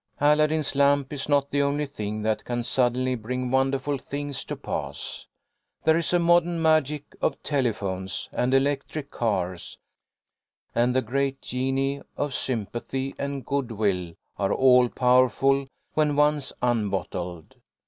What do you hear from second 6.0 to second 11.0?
a modern magic of telephones and electric cars, and